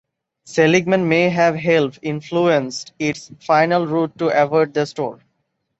[0.45, 5.19] Seligman may have helped influenced its final route to avoid the store.